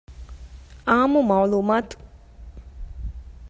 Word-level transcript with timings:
އާންމު 0.87 1.19
މަޢުލޫމާތު 1.29 1.95